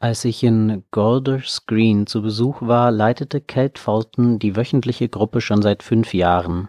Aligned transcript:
Als 0.00 0.24
ich 0.24 0.44
in 0.44 0.84
Golders 0.92 1.66
Green 1.66 2.06
zu 2.06 2.22
Besuch 2.22 2.62
war, 2.62 2.92
leitete 2.92 3.40
Kate 3.40 3.80
Fulton 3.80 4.38
die 4.38 4.54
wöchentliche 4.54 5.08
Gruppe 5.08 5.40
schon 5.40 5.60
seit 5.60 5.82
fünf 5.82 6.14
Jahren. 6.14 6.68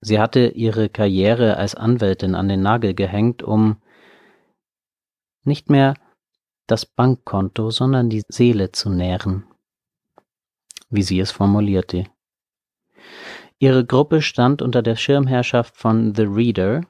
Sie 0.00 0.18
hatte 0.18 0.48
ihre 0.48 0.88
Karriere 0.88 1.58
als 1.58 1.74
Anwältin 1.74 2.34
an 2.34 2.48
den 2.48 2.62
Nagel 2.62 2.94
gehängt, 2.94 3.42
um 3.42 3.76
nicht 5.44 5.68
mehr 5.68 5.94
das 6.66 6.86
Bankkonto, 6.86 7.70
sondern 7.70 8.08
die 8.08 8.22
Seele 8.26 8.72
zu 8.72 8.88
nähren, 8.88 9.44
wie 10.88 11.02
sie 11.02 11.20
es 11.20 11.30
formulierte. 11.30 12.04
Ihre 13.58 13.84
Gruppe 13.84 14.22
stand 14.22 14.62
unter 14.62 14.82
der 14.82 14.96
Schirmherrschaft 14.96 15.76
von 15.76 16.14
The 16.14 16.24
Reader, 16.24 16.82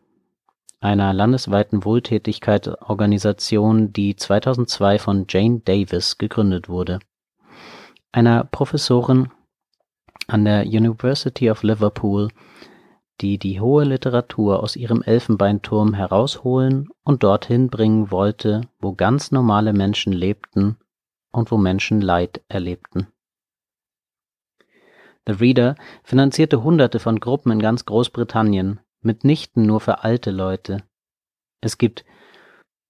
einer 0.87 1.13
landesweiten 1.13 1.85
Wohltätigkeitsorganisation, 1.85 3.93
die 3.93 4.15
2002 4.15 5.01
von 5.01 5.27
Jane 5.29 5.61
Davis 5.65 6.17
gegründet 6.17 6.69
wurde, 6.69 7.01
einer 8.13 8.45
Professorin 8.45 9.33
an 10.29 10.45
der 10.45 10.65
University 10.65 11.51
of 11.51 11.65
Liverpool, 11.65 12.29
die 13.21 13.39
die 13.39 13.61
hohe 13.61 13.83
Literatur 13.83 14.63
aus 14.63 14.77
ihrem 14.77 15.03
Elfenbeinturm 15.03 15.93
herausholen 15.93 16.89
und 17.03 17.25
dorthin 17.25 17.69
bringen 17.69 18.13
wollte, 18.13 18.61
wo 18.79 18.93
ganz 18.93 19.33
normale 19.33 19.73
Menschen 19.73 20.13
lebten 20.13 20.77
und 21.33 21.51
wo 21.51 21.57
Menschen 21.57 22.01
Leid 22.01 22.43
erlebten. 22.47 23.09
The 25.27 25.33
Reader 25.33 25.75
finanzierte 26.05 26.63
Hunderte 26.63 27.01
von 27.01 27.19
Gruppen 27.19 27.51
in 27.51 27.59
ganz 27.59 27.87
Großbritannien, 27.87 28.79
mitnichten 29.01 29.65
nur 29.65 29.81
für 29.81 30.05
alte 30.05 30.31
Leute. 30.31 30.83
Es 31.61 31.79
gibt 31.79 32.05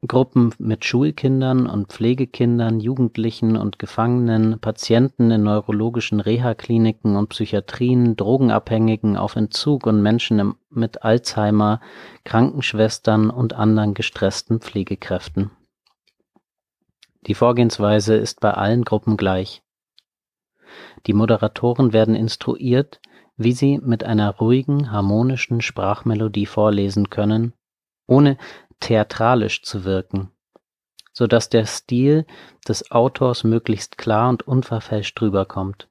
Gruppen 0.06 0.54
mit 0.58 0.84
Schulkindern 0.84 1.66
und 1.66 1.88
Pflegekindern, 1.88 2.80
Jugendlichen 2.80 3.56
und 3.56 3.78
Gefangenen, 3.78 4.60
Patienten 4.60 5.30
in 5.30 5.42
neurologischen 5.42 6.20
Reha-Kliniken 6.20 7.16
und 7.16 7.28
Psychiatrien, 7.30 8.14
Drogenabhängigen 8.16 9.16
auf 9.16 9.36
Entzug 9.36 9.86
und 9.86 10.02
Menschen 10.02 10.54
mit 10.70 11.02
Alzheimer, 11.02 11.80
Krankenschwestern 12.24 13.30
und 13.30 13.54
anderen 13.54 13.94
gestressten 13.94 14.60
Pflegekräften. 14.60 15.50
Die 17.26 17.34
Vorgehensweise 17.34 18.14
ist 18.14 18.40
bei 18.40 18.52
allen 18.52 18.84
Gruppen 18.84 19.16
gleich. 19.16 19.62
Die 21.06 21.14
Moderatoren 21.14 21.92
werden 21.92 22.14
instruiert, 22.14 23.00
wie 23.36 23.52
sie 23.52 23.78
mit 23.78 24.04
einer 24.04 24.30
ruhigen, 24.36 24.90
harmonischen 24.90 25.60
Sprachmelodie 25.60 26.46
vorlesen 26.46 27.10
können, 27.10 27.52
ohne 28.06 28.38
theatralisch 28.80 29.62
zu 29.62 29.84
wirken, 29.84 30.30
so 31.12 31.26
dass 31.26 31.48
der 31.48 31.66
Stil 31.66 32.26
des 32.66 32.90
Autors 32.90 33.44
möglichst 33.44 33.98
klar 33.98 34.28
und 34.30 34.46
unverfälscht 34.46 35.20
rüberkommt. 35.20 35.88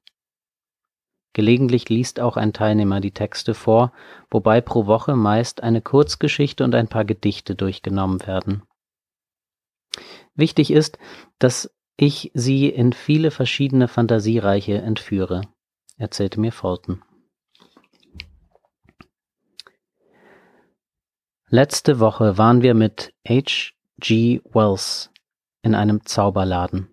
Gelegentlich 1.34 1.90
liest 1.90 2.18
auch 2.18 2.38
ein 2.38 2.54
Teilnehmer 2.54 3.00
die 3.00 3.10
Texte 3.10 3.52
vor, 3.52 3.92
wobei 4.30 4.62
pro 4.62 4.86
Woche 4.86 5.16
meist 5.16 5.62
eine 5.62 5.82
Kurzgeschichte 5.82 6.64
und 6.64 6.74
ein 6.74 6.88
paar 6.88 7.04
Gedichte 7.04 7.54
durchgenommen 7.54 8.26
werden. 8.26 8.62
Wichtig 10.34 10.70
ist, 10.70 10.98
dass 11.38 11.74
ich 11.98 12.30
sie 12.34 12.68
in 12.68 12.92
viele 12.92 13.30
verschiedene 13.30 13.88
Fantasiereiche 13.88 14.78
entführe, 14.78 15.42
erzählte 15.98 16.40
mir 16.40 16.52
Fulton. 16.52 17.02
Letzte 21.48 22.00
Woche 22.00 22.38
waren 22.38 22.62
wir 22.62 22.74
mit 22.74 23.14
H. 23.24 23.70
G. 24.00 24.40
Wells 24.52 25.12
in 25.62 25.76
einem 25.76 26.04
Zauberladen. 26.04 26.88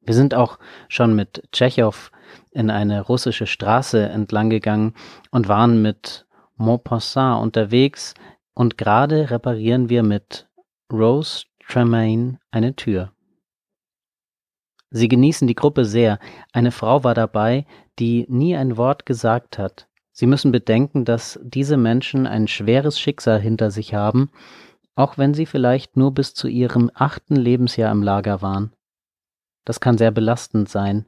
Wir 0.00 0.12
sind 0.12 0.34
auch 0.34 0.58
schon 0.88 1.14
mit 1.14 1.48
Tschechow 1.52 2.10
in 2.50 2.68
eine 2.68 3.02
russische 3.02 3.46
Straße 3.46 4.08
entlang 4.08 4.50
gegangen 4.50 4.94
und 5.30 5.46
waren 5.46 5.80
mit 5.82 6.26
Maupassant 6.56 7.44
unterwegs 7.44 8.14
und 8.54 8.76
gerade 8.76 9.30
reparieren 9.30 9.88
wir 9.88 10.02
mit 10.02 10.48
Rose 10.92 11.44
Tremaine 11.64 12.40
eine 12.50 12.74
Tür. 12.74 13.12
Sie 14.90 15.06
genießen 15.06 15.46
die 15.46 15.54
Gruppe 15.54 15.84
sehr. 15.84 16.18
Eine 16.52 16.72
Frau 16.72 17.04
war 17.04 17.14
dabei, 17.14 17.66
die 18.00 18.26
nie 18.28 18.56
ein 18.56 18.76
Wort 18.76 19.06
gesagt 19.06 19.58
hat, 19.58 19.86
Sie 20.18 20.26
müssen 20.26 20.50
bedenken, 20.50 21.04
dass 21.04 21.38
diese 21.42 21.76
Menschen 21.76 22.26
ein 22.26 22.48
schweres 22.48 22.98
Schicksal 22.98 23.38
hinter 23.38 23.70
sich 23.70 23.92
haben, 23.92 24.30
auch 24.94 25.18
wenn 25.18 25.34
sie 25.34 25.44
vielleicht 25.44 25.98
nur 25.98 26.14
bis 26.14 26.32
zu 26.32 26.48
ihrem 26.48 26.90
achten 26.94 27.36
Lebensjahr 27.36 27.92
im 27.92 28.02
Lager 28.02 28.40
waren. 28.40 28.72
Das 29.66 29.78
kann 29.78 29.98
sehr 29.98 30.10
belastend 30.10 30.70
sein. 30.70 31.04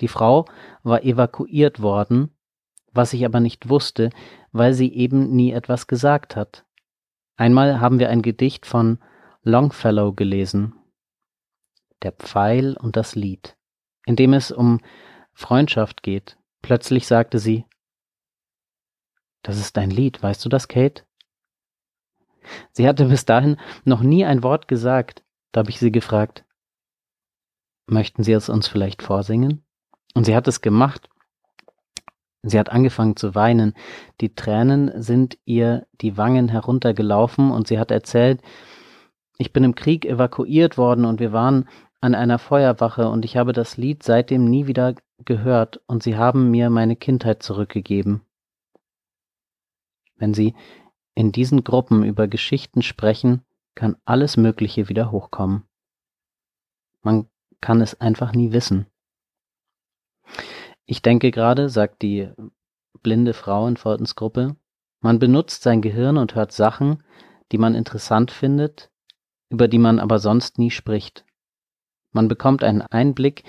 Die 0.00 0.08
Frau 0.08 0.46
war 0.82 1.04
evakuiert 1.04 1.82
worden, 1.82 2.36
was 2.92 3.12
ich 3.12 3.24
aber 3.24 3.38
nicht 3.38 3.68
wusste, 3.68 4.10
weil 4.50 4.74
sie 4.74 4.92
eben 4.92 5.30
nie 5.30 5.52
etwas 5.52 5.86
gesagt 5.86 6.34
hat. 6.34 6.64
Einmal 7.36 7.78
haben 7.78 8.00
wir 8.00 8.10
ein 8.10 8.22
Gedicht 8.22 8.66
von 8.66 8.98
Longfellow 9.44 10.14
gelesen, 10.14 10.74
Der 12.02 12.10
Pfeil 12.10 12.76
und 12.76 12.96
das 12.96 13.14
Lied, 13.14 13.56
in 14.04 14.16
dem 14.16 14.34
es 14.34 14.50
um 14.50 14.80
Freundschaft 15.32 16.02
geht. 16.02 16.38
Plötzlich 16.60 17.06
sagte 17.06 17.38
sie, 17.38 17.66
das 19.42 19.58
ist 19.58 19.76
dein 19.76 19.90
Lied, 19.90 20.22
weißt 20.22 20.44
du 20.44 20.48
das, 20.48 20.68
Kate? 20.68 21.04
Sie 22.72 22.88
hatte 22.88 23.06
bis 23.06 23.24
dahin 23.24 23.56
noch 23.84 24.00
nie 24.00 24.24
ein 24.24 24.42
Wort 24.42 24.68
gesagt. 24.68 25.24
Da 25.52 25.60
habe 25.60 25.70
ich 25.70 25.78
sie 25.78 25.92
gefragt, 25.92 26.44
möchten 27.86 28.22
Sie 28.22 28.32
es 28.32 28.48
uns 28.48 28.68
vielleicht 28.68 29.02
vorsingen? 29.02 29.64
Und 30.14 30.24
sie 30.24 30.34
hat 30.34 30.48
es 30.48 30.60
gemacht. 30.60 31.08
Sie 32.42 32.58
hat 32.58 32.70
angefangen 32.70 33.16
zu 33.16 33.34
weinen. 33.34 33.74
Die 34.20 34.34
Tränen 34.34 34.90
sind 35.00 35.38
ihr 35.44 35.86
die 36.00 36.16
Wangen 36.16 36.48
heruntergelaufen 36.48 37.50
und 37.50 37.68
sie 37.68 37.78
hat 37.78 37.90
erzählt, 37.90 38.40
ich 39.36 39.52
bin 39.52 39.64
im 39.64 39.74
Krieg 39.74 40.04
evakuiert 40.04 40.78
worden 40.78 41.04
und 41.04 41.20
wir 41.20 41.32
waren 41.32 41.68
an 42.00 42.14
einer 42.14 42.38
Feuerwache 42.38 43.08
und 43.08 43.24
ich 43.24 43.36
habe 43.36 43.52
das 43.52 43.76
Lied 43.76 44.02
seitdem 44.02 44.46
nie 44.46 44.66
wieder 44.66 44.94
gehört 45.24 45.80
und 45.86 46.02
sie 46.02 46.16
haben 46.16 46.50
mir 46.50 46.70
meine 46.70 46.96
Kindheit 46.96 47.42
zurückgegeben. 47.42 48.22
Wenn 50.20 50.34
Sie 50.34 50.54
in 51.16 51.32
diesen 51.32 51.64
Gruppen 51.64 52.04
über 52.04 52.28
Geschichten 52.28 52.82
sprechen, 52.82 53.42
kann 53.74 53.96
alles 54.04 54.36
Mögliche 54.36 54.88
wieder 54.88 55.10
hochkommen. 55.10 55.64
Man 57.02 57.26
kann 57.60 57.80
es 57.80 58.00
einfach 58.00 58.32
nie 58.32 58.52
wissen. 58.52 58.86
Ich 60.84 61.02
denke 61.02 61.30
gerade, 61.30 61.68
sagt 61.68 62.02
die 62.02 62.30
blinde 63.02 63.32
Frau 63.32 63.66
in 63.66 63.76
Fultons 63.76 64.14
Gruppe, 64.14 64.56
man 65.00 65.18
benutzt 65.18 65.62
sein 65.62 65.80
Gehirn 65.80 66.18
und 66.18 66.34
hört 66.34 66.52
Sachen, 66.52 67.02
die 67.52 67.58
man 67.58 67.74
interessant 67.74 68.30
findet, 68.30 68.90
über 69.48 69.66
die 69.66 69.78
man 69.78 69.98
aber 69.98 70.18
sonst 70.18 70.58
nie 70.58 70.70
spricht. 70.70 71.24
Man 72.12 72.28
bekommt 72.28 72.62
einen 72.62 72.82
Einblick 72.82 73.44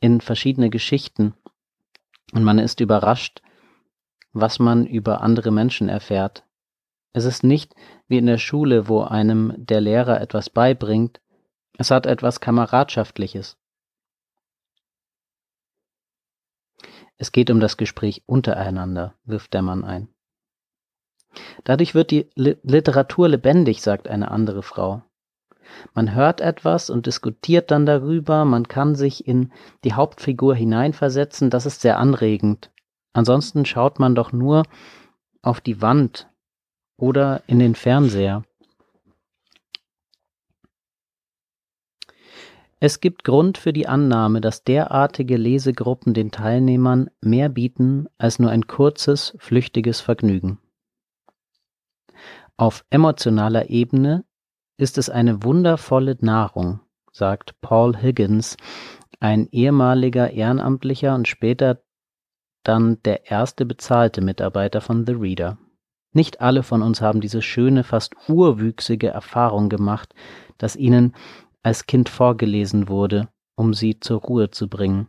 in 0.00 0.20
verschiedene 0.20 0.70
Geschichten 0.70 1.34
und 2.32 2.42
man 2.42 2.58
ist 2.58 2.80
überrascht, 2.80 3.42
was 4.38 4.58
man 4.58 4.86
über 4.86 5.22
andere 5.22 5.50
Menschen 5.50 5.88
erfährt. 5.88 6.44
Es 7.12 7.24
ist 7.24 7.42
nicht 7.42 7.74
wie 8.06 8.18
in 8.18 8.26
der 8.26 8.36
Schule, 8.36 8.88
wo 8.88 9.00
einem 9.00 9.54
der 9.56 9.80
Lehrer 9.80 10.20
etwas 10.20 10.50
beibringt, 10.50 11.20
es 11.78 11.90
hat 11.90 12.06
etwas 12.06 12.40
Kameradschaftliches. 12.40 13.56
Es 17.16 17.32
geht 17.32 17.50
um 17.50 17.60
das 17.60 17.78
Gespräch 17.78 18.22
untereinander, 18.26 19.14
wirft 19.24 19.54
der 19.54 19.62
Mann 19.62 19.84
ein. 19.84 20.08
Dadurch 21.64 21.94
wird 21.94 22.10
die 22.10 22.28
Literatur 22.34 23.28
lebendig, 23.28 23.80
sagt 23.80 24.06
eine 24.06 24.30
andere 24.30 24.62
Frau. 24.62 25.02
Man 25.94 26.14
hört 26.14 26.42
etwas 26.42 26.90
und 26.90 27.06
diskutiert 27.06 27.70
dann 27.70 27.86
darüber, 27.86 28.44
man 28.44 28.68
kann 28.68 28.94
sich 28.94 29.26
in 29.26 29.52
die 29.82 29.94
Hauptfigur 29.94 30.54
hineinversetzen, 30.54 31.48
das 31.48 31.64
ist 31.64 31.80
sehr 31.80 31.98
anregend. 31.98 32.70
Ansonsten 33.16 33.64
schaut 33.64 33.98
man 33.98 34.14
doch 34.14 34.32
nur 34.32 34.64
auf 35.40 35.62
die 35.62 35.80
Wand 35.80 36.28
oder 36.98 37.42
in 37.46 37.58
den 37.58 37.74
Fernseher. 37.74 38.44
Es 42.78 43.00
gibt 43.00 43.24
Grund 43.24 43.56
für 43.56 43.72
die 43.72 43.88
Annahme, 43.88 44.42
dass 44.42 44.64
derartige 44.64 45.38
Lesegruppen 45.38 46.12
den 46.12 46.30
Teilnehmern 46.30 47.08
mehr 47.22 47.48
bieten 47.48 48.06
als 48.18 48.38
nur 48.38 48.50
ein 48.50 48.66
kurzes, 48.66 49.34
flüchtiges 49.38 50.02
Vergnügen. 50.02 50.58
Auf 52.58 52.84
emotionaler 52.90 53.70
Ebene 53.70 54.26
ist 54.76 54.98
es 54.98 55.08
eine 55.08 55.42
wundervolle 55.42 56.18
Nahrung, 56.20 56.80
sagt 57.12 57.58
Paul 57.62 57.96
Higgins, 57.96 58.58
ein 59.20 59.48
ehemaliger 59.52 60.32
Ehrenamtlicher 60.32 61.14
und 61.14 61.26
später 61.28 61.80
dann 62.66 63.02
der 63.04 63.30
erste 63.30 63.64
bezahlte 63.64 64.20
Mitarbeiter 64.20 64.80
von 64.80 65.06
The 65.06 65.12
Reader. 65.12 65.58
Nicht 66.12 66.40
alle 66.40 66.62
von 66.62 66.82
uns 66.82 67.00
haben 67.00 67.20
diese 67.20 67.42
schöne, 67.42 67.84
fast 67.84 68.14
urwüchsige 68.28 69.08
Erfahrung 69.08 69.68
gemacht, 69.68 70.14
dass 70.58 70.74
ihnen 70.74 71.14
als 71.62 71.86
Kind 71.86 72.08
vorgelesen 72.08 72.88
wurde, 72.88 73.28
um 73.54 73.74
sie 73.74 74.00
zur 74.00 74.20
Ruhe 74.20 74.50
zu 74.50 74.68
bringen. 74.68 75.08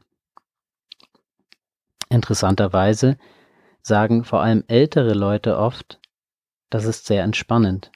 Interessanterweise 2.10 3.18
sagen 3.82 4.24
vor 4.24 4.42
allem 4.42 4.64
ältere 4.68 5.14
Leute 5.14 5.58
oft, 5.58 6.00
das 6.70 6.86
ist 6.86 7.06
sehr 7.06 7.24
entspannend. 7.24 7.92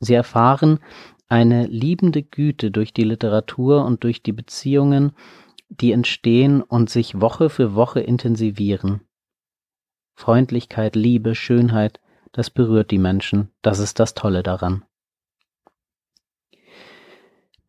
Sie 0.00 0.14
erfahren 0.14 0.80
eine 1.28 1.66
liebende 1.66 2.22
Güte 2.22 2.70
durch 2.70 2.92
die 2.92 3.04
Literatur 3.04 3.84
und 3.84 4.02
durch 4.02 4.22
die 4.22 4.32
Beziehungen, 4.32 5.12
die 5.70 5.92
entstehen 5.92 6.62
und 6.62 6.90
sich 6.90 7.20
Woche 7.20 7.48
für 7.48 7.74
Woche 7.74 8.00
intensivieren. 8.00 9.00
Freundlichkeit, 10.14 10.96
Liebe, 10.96 11.34
Schönheit, 11.34 12.00
das 12.32 12.50
berührt 12.50 12.90
die 12.90 12.98
Menschen, 12.98 13.50
das 13.62 13.78
ist 13.78 13.98
das 13.98 14.14
Tolle 14.14 14.42
daran. 14.42 14.84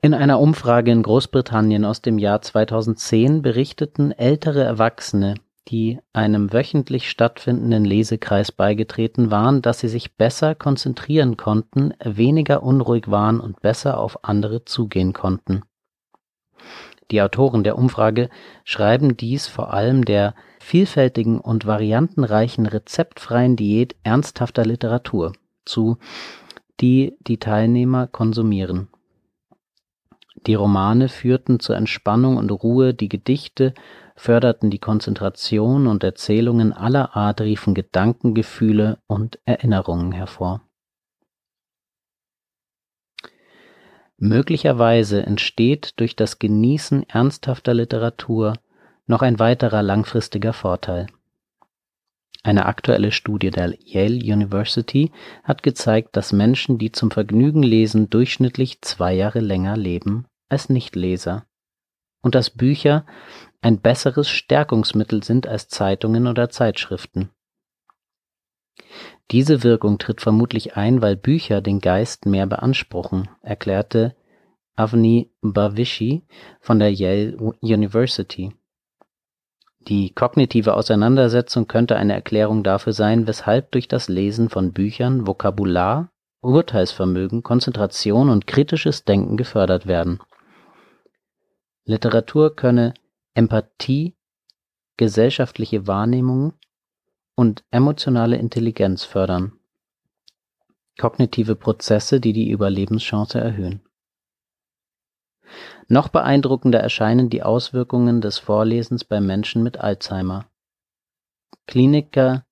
In 0.01 0.15
einer 0.15 0.39
Umfrage 0.39 0.91
in 0.91 1.03
Großbritannien 1.03 1.85
aus 1.85 2.01
dem 2.01 2.17
Jahr 2.17 2.41
2010 2.41 3.43
berichteten 3.43 4.11
ältere 4.11 4.63
Erwachsene, 4.63 5.35
die 5.67 5.99
einem 6.11 6.51
wöchentlich 6.51 7.09
stattfindenden 7.09 7.85
Lesekreis 7.85 8.51
beigetreten 8.51 9.29
waren, 9.29 9.61
dass 9.61 9.79
sie 9.79 9.89
sich 9.89 10.17
besser 10.17 10.55
konzentrieren 10.55 11.37
konnten, 11.37 11.93
weniger 12.03 12.63
unruhig 12.63 13.11
waren 13.11 13.39
und 13.39 13.61
besser 13.61 13.99
auf 13.99 14.23
andere 14.23 14.65
zugehen 14.65 15.13
konnten. 15.13 15.61
Die 17.11 17.21
Autoren 17.21 17.63
der 17.63 17.77
Umfrage 17.77 18.29
schreiben 18.63 19.17
dies 19.17 19.47
vor 19.47 19.73
allem 19.73 20.05
der 20.05 20.33
vielfältigen 20.59 21.39
und 21.39 21.65
variantenreichen 21.65 22.65
rezeptfreien 22.65 23.57
Diät 23.57 23.95
ernsthafter 24.03 24.65
Literatur 24.65 25.33
zu, 25.65 25.97
die 26.79 27.17
die 27.27 27.37
Teilnehmer 27.37 28.07
konsumieren. 28.07 28.87
Die 30.47 30.55
Romane 30.55 31.09
führten 31.09 31.59
zur 31.59 31.75
Entspannung 31.75 32.37
und 32.37 32.49
Ruhe, 32.49 32.93
die 32.93 33.09
Gedichte 33.09 33.73
förderten 34.15 34.71
die 34.71 34.79
Konzentration 34.79 35.87
und 35.87 36.03
Erzählungen 36.03 36.73
aller 36.73 37.15
Art 37.15 37.41
riefen 37.41 37.75
Gedanken, 37.75 38.33
Gefühle 38.33 38.99
und 39.07 39.39
Erinnerungen 39.45 40.11
hervor. 40.11 40.61
Möglicherweise 44.23 45.25
entsteht 45.25 45.99
durch 45.99 46.15
das 46.15 46.37
Genießen 46.37 47.09
ernsthafter 47.09 47.73
Literatur 47.73 48.53
noch 49.07 49.23
ein 49.23 49.39
weiterer 49.39 49.81
langfristiger 49.81 50.53
Vorteil. 50.53 51.07
Eine 52.43 52.67
aktuelle 52.67 53.11
Studie 53.11 53.49
der 53.49 53.73
Yale 53.83 54.17
University 54.17 55.11
hat 55.43 55.63
gezeigt, 55.63 56.15
dass 56.15 56.33
Menschen, 56.33 56.77
die 56.77 56.91
zum 56.91 57.09
Vergnügen 57.09 57.63
lesen, 57.63 58.11
durchschnittlich 58.11 58.83
zwei 58.83 59.15
Jahre 59.15 59.39
länger 59.39 59.75
leben 59.75 60.27
als 60.49 60.69
Nichtleser 60.69 61.47
und 62.21 62.35
dass 62.35 62.51
Bücher 62.51 63.07
ein 63.61 63.81
besseres 63.81 64.29
Stärkungsmittel 64.29 65.23
sind 65.23 65.47
als 65.47 65.67
Zeitungen 65.67 66.27
oder 66.27 66.51
Zeitschriften. 66.51 67.31
Diese 69.31 69.63
Wirkung 69.63 69.97
tritt 69.97 70.19
vermutlich 70.19 70.75
ein, 70.75 71.01
weil 71.01 71.15
Bücher 71.15 71.61
den 71.61 71.79
Geist 71.79 72.25
mehr 72.25 72.47
beanspruchen, 72.47 73.29
erklärte 73.41 74.13
Avni 74.75 75.31
Bhavishi 75.41 76.23
von 76.59 76.79
der 76.79 76.91
Yale 76.93 77.37
University. 77.61 78.53
Die 79.87 80.13
kognitive 80.13 80.75
Auseinandersetzung 80.75 81.67
könnte 81.67 81.95
eine 81.95 82.13
Erklärung 82.13 82.63
dafür 82.63 82.93
sein, 82.93 83.25
weshalb 83.25 83.71
durch 83.71 83.87
das 83.87 84.09
Lesen 84.09 84.49
von 84.49 84.73
Büchern 84.73 85.25
Vokabular, 85.25 86.11
Urteilsvermögen, 86.41 87.41
Konzentration 87.41 88.29
und 88.29 88.47
kritisches 88.47 89.05
Denken 89.05 89.37
gefördert 89.37 89.87
werden. 89.87 90.19
Literatur 91.85 92.55
könne 92.55 92.93
Empathie, 93.33 94.15
gesellschaftliche 94.97 95.87
Wahrnehmung 95.87 96.53
und 97.41 97.63
emotionale 97.71 98.37
Intelligenz 98.37 99.03
fördern. 99.03 99.53
Kognitive 100.99 101.55
Prozesse, 101.55 102.19
die 102.19 102.33
die 102.33 102.51
Überlebenschance 102.51 103.39
erhöhen. 103.39 103.81
Noch 105.87 106.09
beeindruckender 106.09 106.79
erscheinen 106.79 107.31
die 107.31 107.41
Auswirkungen 107.41 108.21
des 108.21 108.37
Vorlesens 108.37 109.05
bei 109.05 109.19
Menschen 109.21 109.63
mit 109.63 109.79
Alzheimer. 109.79 110.51
Kliniker 111.65 112.45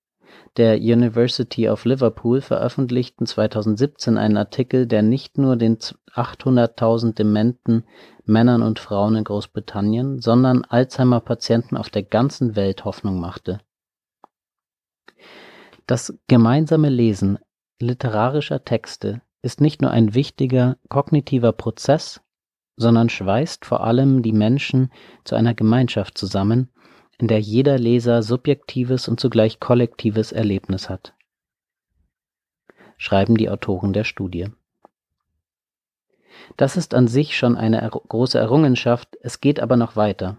der 0.56 0.78
University 0.78 1.68
of 1.68 1.84
Liverpool 1.84 2.40
veröffentlichten 2.40 3.26
2017 3.26 4.18
einen 4.18 4.38
Artikel, 4.38 4.88
der 4.88 5.02
nicht 5.02 5.38
nur 5.38 5.54
den 5.54 5.78
800.000 5.78 7.14
dementen 7.14 7.84
Männern 8.24 8.62
und 8.62 8.80
Frauen 8.80 9.14
in 9.14 9.22
Großbritannien, 9.22 10.18
sondern 10.18 10.64
Alzheimer-Patienten 10.64 11.76
auf 11.76 11.90
der 11.90 12.02
ganzen 12.02 12.56
Welt 12.56 12.84
Hoffnung 12.84 13.20
machte. 13.20 13.60
Das 15.90 16.16
gemeinsame 16.28 16.88
Lesen 16.88 17.40
literarischer 17.80 18.64
Texte 18.64 19.22
ist 19.42 19.60
nicht 19.60 19.82
nur 19.82 19.90
ein 19.90 20.14
wichtiger 20.14 20.76
kognitiver 20.88 21.50
Prozess, 21.50 22.20
sondern 22.76 23.08
schweißt 23.08 23.64
vor 23.64 23.82
allem 23.82 24.22
die 24.22 24.30
Menschen 24.30 24.92
zu 25.24 25.34
einer 25.34 25.52
Gemeinschaft 25.52 26.16
zusammen, 26.16 26.70
in 27.18 27.26
der 27.26 27.40
jeder 27.40 27.76
Leser 27.76 28.22
subjektives 28.22 29.08
und 29.08 29.18
zugleich 29.18 29.58
kollektives 29.58 30.30
Erlebnis 30.30 30.88
hat. 30.88 31.12
Schreiben 32.96 33.36
die 33.36 33.50
Autoren 33.50 33.92
der 33.92 34.04
Studie. 34.04 34.46
Das 36.56 36.76
ist 36.76 36.94
an 36.94 37.08
sich 37.08 37.36
schon 37.36 37.56
eine 37.56 37.80
große 37.90 38.38
Errungenschaft, 38.38 39.16
es 39.22 39.40
geht 39.40 39.58
aber 39.58 39.76
noch 39.76 39.96
weiter. 39.96 40.36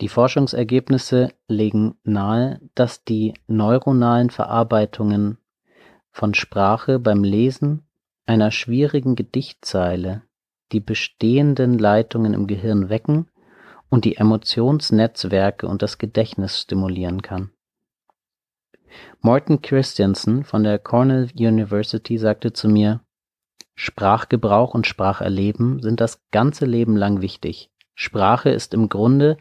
Die 0.00 0.08
Forschungsergebnisse 0.08 1.30
legen 1.48 1.96
nahe, 2.04 2.60
dass 2.74 3.04
die 3.04 3.34
neuronalen 3.46 4.30
Verarbeitungen 4.30 5.38
von 6.10 6.34
Sprache 6.34 6.98
beim 6.98 7.24
Lesen 7.24 7.86
einer 8.26 8.50
schwierigen 8.50 9.16
Gedichtzeile 9.16 10.22
die 10.72 10.80
bestehenden 10.80 11.78
Leitungen 11.78 12.34
im 12.34 12.46
Gehirn 12.46 12.88
wecken 12.88 13.30
und 13.88 14.04
die 14.04 14.16
Emotionsnetzwerke 14.16 15.68
und 15.68 15.82
das 15.82 15.98
Gedächtnis 15.98 16.60
stimulieren 16.60 17.22
kann. 17.22 17.50
Morton 19.20 19.62
Christensen 19.62 20.44
von 20.44 20.64
der 20.64 20.78
Cornell 20.78 21.30
University 21.34 22.18
sagte 22.18 22.52
zu 22.52 22.68
mir, 22.68 23.00
Sprachgebrauch 23.74 24.74
und 24.74 24.86
Spracherleben 24.86 25.82
sind 25.82 26.00
das 26.00 26.22
ganze 26.30 26.64
Leben 26.64 26.96
lang 26.96 27.20
wichtig. 27.20 27.70
Sprache 27.96 28.50
ist 28.50 28.74
im 28.74 28.88
Grunde 28.88 29.36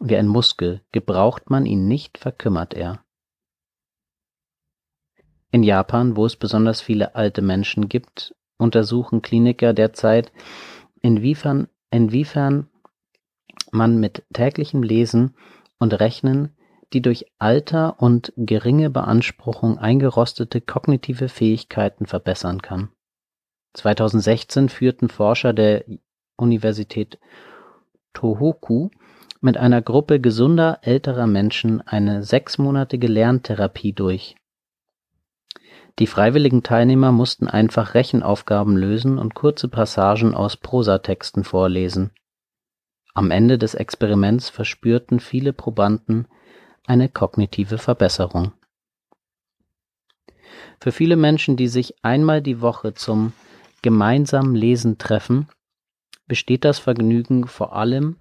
wie 0.00 0.16
ein 0.16 0.26
Muskel, 0.26 0.80
gebraucht 0.90 1.50
man 1.50 1.66
ihn 1.66 1.86
nicht, 1.86 2.18
verkümmert 2.18 2.74
er. 2.74 3.04
In 5.52 5.62
Japan, 5.62 6.16
wo 6.16 6.26
es 6.26 6.34
besonders 6.34 6.80
viele 6.80 7.14
alte 7.14 7.42
Menschen 7.42 7.88
gibt, 7.88 8.34
untersuchen 8.58 9.22
Kliniker 9.22 9.74
derzeit, 9.74 10.32
inwiefern, 11.02 11.68
inwiefern 11.90 12.68
man 13.70 14.00
mit 14.00 14.24
täglichem 14.32 14.82
Lesen 14.82 15.36
und 15.78 15.92
Rechnen 16.00 16.56
die 16.92 17.00
durch 17.00 17.26
Alter 17.38 18.00
und 18.00 18.32
geringe 18.36 18.90
Beanspruchung 18.90 19.78
eingerostete 19.78 20.60
kognitive 20.60 21.28
Fähigkeiten 21.28 22.06
verbessern 22.06 22.60
kann. 22.60 22.90
2016 23.74 24.68
führten 24.68 25.08
Forscher 25.08 25.52
der 25.52 25.84
Universität 26.36 27.18
Tohoku 28.12 28.90
mit 29.40 29.56
einer 29.56 29.82
Gruppe 29.82 30.20
gesunder 30.20 30.78
älterer 30.82 31.26
Menschen 31.26 31.80
eine 31.86 32.22
sechsmonatige 32.22 33.08
Lerntherapie 33.08 33.92
durch. 33.92 34.36
Die 35.98 36.06
freiwilligen 36.06 36.62
Teilnehmer 36.62 37.12
mussten 37.12 37.48
einfach 37.48 37.94
Rechenaufgaben 37.94 38.76
lösen 38.76 39.18
und 39.18 39.34
kurze 39.34 39.68
Passagen 39.68 40.34
aus 40.34 40.56
Prosatexten 40.56 41.44
vorlesen. 41.44 42.12
Am 43.14 43.30
Ende 43.30 43.58
des 43.58 43.74
Experiments 43.74 44.48
verspürten 44.48 45.20
viele 45.20 45.52
Probanden 45.52 46.26
eine 46.86 47.08
kognitive 47.08 47.76
Verbesserung. 47.78 48.52
Für 50.80 50.92
viele 50.92 51.16
Menschen, 51.16 51.56
die 51.56 51.68
sich 51.68 52.02
einmal 52.02 52.40
die 52.40 52.60
Woche 52.60 52.94
zum 52.94 53.32
gemeinsamen 53.82 54.54
Lesen 54.54 54.98
treffen, 54.98 55.48
besteht 56.32 56.64
das 56.64 56.78
Vergnügen 56.78 57.46
vor 57.46 57.76
allem 57.76 58.16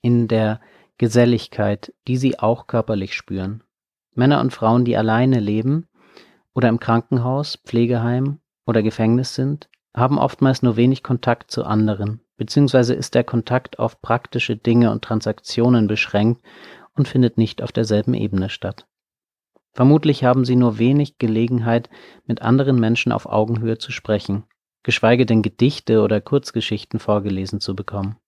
in 0.00 0.28
der 0.28 0.60
Geselligkeit, 0.96 1.92
die 2.08 2.16
sie 2.16 2.38
auch 2.38 2.66
körperlich 2.66 3.14
spüren. 3.14 3.62
Männer 4.14 4.40
und 4.40 4.54
Frauen, 4.54 4.86
die 4.86 4.96
alleine 4.96 5.38
leben 5.38 5.86
oder 6.54 6.70
im 6.70 6.80
Krankenhaus, 6.80 7.58
Pflegeheim 7.66 8.40
oder 8.64 8.82
Gefängnis 8.82 9.34
sind, 9.34 9.68
haben 9.94 10.18
oftmals 10.18 10.62
nur 10.62 10.76
wenig 10.76 11.02
Kontakt 11.02 11.50
zu 11.50 11.64
anderen 11.64 12.22
beziehungsweise 12.36 12.94
ist 12.94 13.14
der 13.14 13.24
Kontakt 13.24 13.78
auf 13.78 14.00
praktische 14.02 14.56
Dinge 14.56 14.90
und 14.90 15.02
Transaktionen 15.02 15.86
beschränkt 15.86 16.42
und 16.94 17.08
findet 17.08 17.38
nicht 17.38 17.62
auf 17.62 17.72
derselben 17.72 18.14
Ebene 18.14 18.50
statt. 18.50 18.86
Vermutlich 19.72 20.24
haben 20.24 20.44
sie 20.44 20.56
nur 20.56 20.78
wenig 20.78 21.18
Gelegenheit, 21.18 21.90
mit 22.24 22.40
anderen 22.40 22.80
Menschen 22.80 23.12
auf 23.12 23.26
Augenhöhe 23.26 23.76
zu 23.78 23.92
sprechen. 23.92 24.44
Geschweige 24.86 25.26
denn 25.26 25.42
Gedichte 25.42 26.00
oder 26.00 26.20
Kurzgeschichten 26.20 27.00
vorgelesen 27.00 27.60
zu 27.60 27.74
bekommen. 27.74 28.18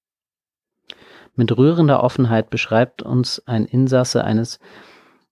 Mit 1.37 1.57
rührender 1.57 2.03
Offenheit 2.03 2.51
beschreibt 2.51 3.01
uns 3.01 3.41
ein 3.47 3.65
Insasse 3.65 4.25
eines 4.25 4.59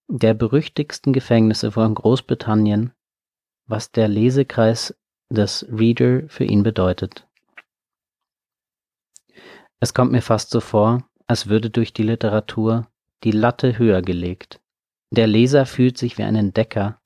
der 0.07 0.35
berüchtigsten 0.35 1.13
Gefängnisse 1.13 1.73
von 1.73 1.97
Großbritannien, 1.97 2.93
was 3.67 3.91
der 3.91 4.07
Lesekreis 4.07 4.97
des 5.29 5.67
Reader 5.69 6.29
für 6.29 6.45
ihn 6.45 6.63
bedeutet. 6.63 7.27
Es 9.81 9.95
kommt 9.95 10.13
mir 10.13 10.23
fast 10.23 10.51
so 10.51 10.61
vor, 10.61 11.09
als 11.27 11.49
würde 11.49 11.71
durch 11.71 11.93
die 11.93 12.05
Literatur 12.05 12.87
die 13.25 13.33
Latte 13.33 13.79
höher 13.79 14.01
gelegt. 14.01 14.61
Der 15.11 15.27
Leser 15.27 15.67
fühlt 15.67 15.99
sich 15.99 16.19
wie 16.19 16.23
ein 16.23 16.37
Entdecker, 16.37 17.01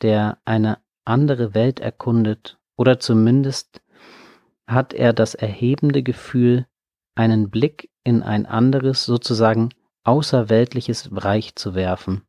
der 0.00 0.38
eine 0.44 0.78
andere 1.04 1.54
Welt 1.54 1.78
erkundet, 1.78 2.58
oder 2.76 2.98
zumindest 2.98 3.82
hat 4.66 4.94
er 4.94 5.12
das 5.12 5.34
erhebende 5.34 6.02
Gefühl, 6.02 6.66
einen 7.14 7.50
Blick 7.50 7.90
in 8.04 8.22
ein 8.22 8.46
anderes, 8.46 9.04
sozusagen 9.04 9.70
außerweltliches 10.04 11.10
Reich 11.12 11.54
zu 11.56 11.74
werfen. 11.74 12.22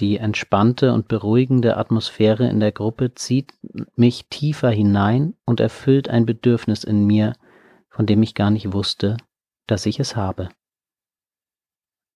Die 0.00 0.16
entspannte 0.16 0.92
und 0.92 1.06
beruhigende 1.06 1.76
Atmosphäre 1.76 2.48
in 2.48 2.58
der 2.58 2.72
Gruppe 2.72 3.14
zieht 3.14 3.54
mich 3.94 4.28
tiefer 4.28 4.70
hinein 4.70 5.34
und 5.44 5.60
erfüllt 5.60 6.08
ein 6.08 6.26
Bedürfnis 6.26 6.82
in 6.82 7.06
mir, 7.06 7.34
von 7.90 8.04
dem 8.06 8.22
ich 8.22 8.34
gar 8.34 8.50
nicht 8.50 8.72
wusste, 8.72 9.16
dass 9.68 9.86
ich 9.86 10.00
es 10.00 10.16
habe. 10.16 10.48